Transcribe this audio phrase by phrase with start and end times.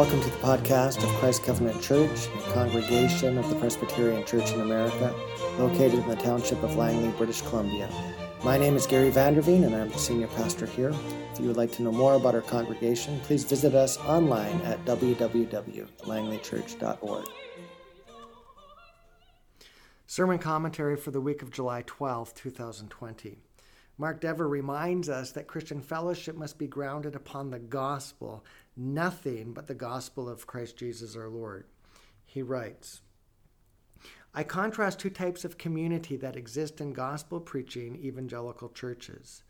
[0.00, 4.62] Welcome to the podcast of Christ Covenant Church, a congregation of the Presbyterian Church in
[4.62, 5.14] America,
[5.58, 7.86] located in the township of Langley, British Columbia.
[8.42, 10.94] My name is Gary Vanderveen, and I'm the senior pastor here.
[11.34, 14.82] If you would like to know more about our congregation, please visit us online at
[14.86, 17.26] www.langleychurch.org.
[20.06, 23.36] Sermon commentary for the week of July 12, 2020.
[24.00, 28.42] Mark Dever reminds us that Christian fellowship must be grounded upon the gospel,
[28.74, 31.66] nothing but the gospel of Christ Jesus our Lord.
[32.24, 33.02] He writes,
[34.32, 39.42] I contrast two types of community that exist in gospel preaching evangelical churches.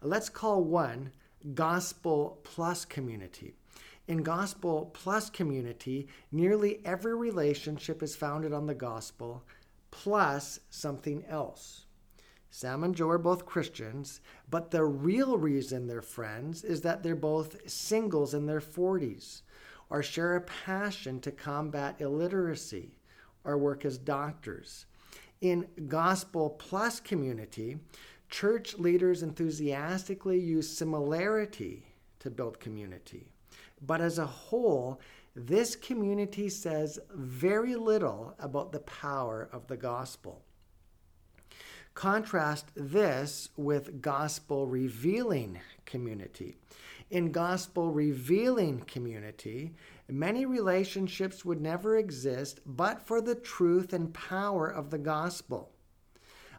[0.00, 1.12] Let's call one
[1.54, 3.54] gospel plus community.
[4.08, 9.44] In gospel plus community, nearly every relationship is founded on the gospel
[9.92, 11.86] plus something else.
[12.54, 14.20] Sam and Joe are both Christians,
[14.50, 19.40] but the real reason they're friends is that they're both singles in their 40s
[19.88, 22.90] or share a passion to combat illiteracy
[23.42, 24.84] or work as doctors.
[25.40, 27.78] In Gospel Plus community,
[28.28, 31.86] church leaders enthusiastically use similarity
[32.18, 33.32] to build community.
[33.80, 35.00] But as a whole,
[35.34, 40.42] this community says very little about the power of the gospel.
[41.94, 46.56] Contrast this with gospel revealing community.
[47.10, 49.74] In gospel revealing community,
[50.08, 55.70] many relationships would never exist but for the truth and power of the gospel,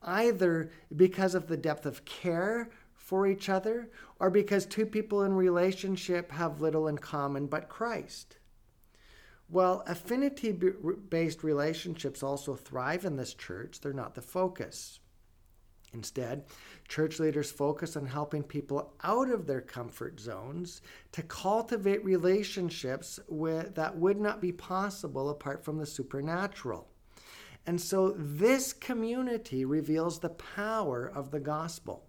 [0.00, 5.32] either because of the depth of care for each other or because two people in
[5.32, 8.36] relationship have little in common but Christ.
[9.48, 15.00] Well, affinity based relationships also thrive in this church, they're not the focus.
[15.96, 16.44] Instead,
[16.88, 23.74] church leaders focus on helping people out of their comfort zones to cultivate relationships with,
[23.74, 26.86] that would not be possible apart from the supernatural.
[27.66, 32.04] And so this community reveals the power of the gospel.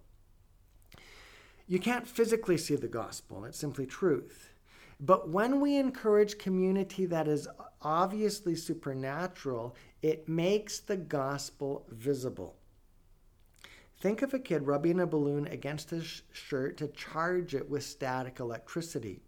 [1.66, 4.52] You can't physically see the gospel, it's simply truth.
[5.00, 7.48] But when we encourage community that is
[7.80, 12.56] obviously supernatural, it makes the gospel visible.
[14.00, 18.38] Think of a kid rubbing a balloon against his shirt to charge it with static
[18.38, 19.20] electricity.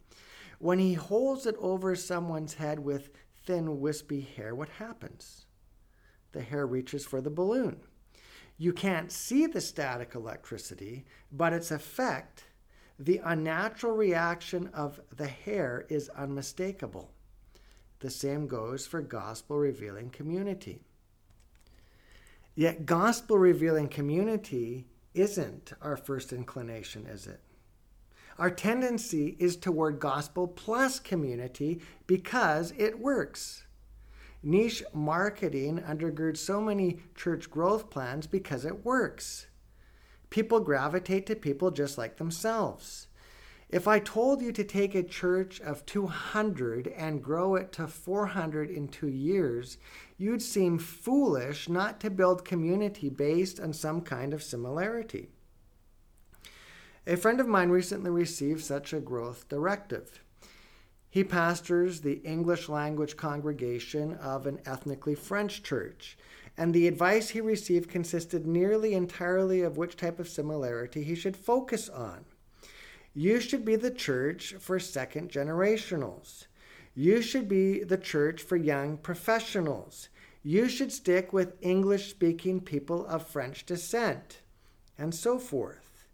[0.61, 3.11] When he holds it over someone's head with
[3.45, 5.47] thin, wispy hair, what happens?
[6.33, 7.81] The hair reaches for the balloon.
[8.59, 12.45] You can't see the static electricity, but its effect,
[12.99, 17.11] the unnatural reaction of the hair, is unmistakable.
[18.01, 20.85] The same goes for gospel revealing community.
[22.55, 27.41] Yet, gospel revealing community isn't our first inclination, is it?
[28.39, 33.65] Our tendency is toward gospel plus community because it works.
[34.43, 39.47] Niche marketing undergirds so many church growth plans because it works.
[40.31, 43.09] People gravitate to people just like themselves.
[43.73, 48.69] If I told you to take a church of 200 and grow it to 400
[48.69, 49.79] in two years,
[50.19, 55.29] you'd seem foolish not to build community based on some kind of similarity.
[57.07, 60.21] A friend of mine recently received such a growth directive.
[61.09, 66.19] He pastors the English language congregation of an ethnically French church,
[66.57, 71.37] and the advice he received consisted nearly entirely of which type of similarity he should
[71.37, 72.25] focus on.
[73.15, 76.47] You should be the church for second generationals.
[76.95, 80.09] You should be the church for young professionals.
[80.43, 84.43] You should stick with English speaking people of French descent,
[84.97, 86.07] and so forth.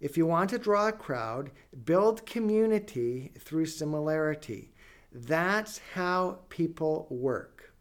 [0.00, 1.50] If you want to draw a crowd,
[1.84, 4.72] build community through similarity.
[5.12, 7.72] That's how people work.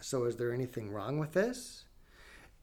[0.00, 1.86] So, is there anything wrong with this?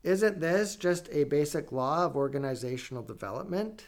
[0.03, 3.85] Isn't this just a basic law of organizational development?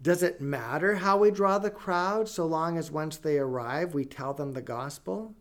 [0.00, 4.04] Does it matter how we draw the crowd so long as once they arrive, we
[4.04, 5.34] tell them the gospel?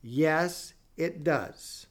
[0.00, 1.88] Yes, it does.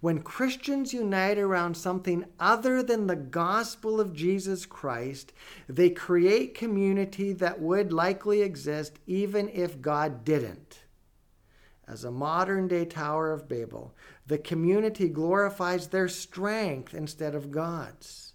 [0.00, 5.32] When Christians unite around something other than the gospel of Jesus Christ,
[5.68, 10.84] they create community that would likely exist even if God didn't.
[11.86, 13.94] As a modern day Tower of Babel,
[14.26, 18.27] the community glorifies their strength instead of God's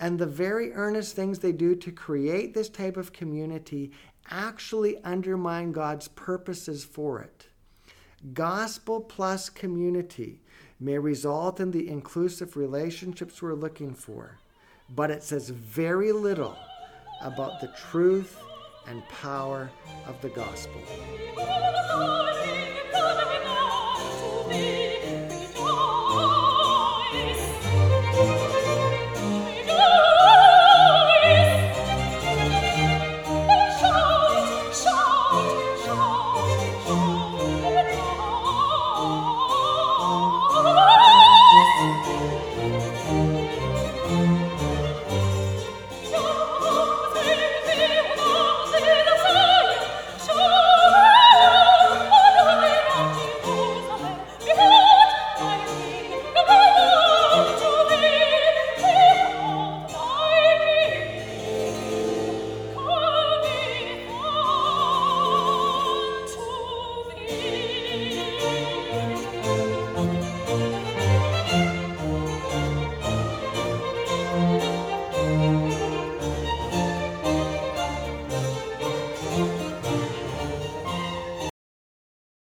[0.00, 3.92] and the very earnest things they do to create this type of community
[4.30, 7.46] actually undermine God's purposes for it.
[8.34, 10.40] Gospel plus community
[10.80, 14.38] may result in the inclusive relationships we're looking for,
[14.94, 16.56] but it says very little
[17.20, 18.38] about the truth
[18.86, 19.70] and power
[20.06, 20.82] of the gospel.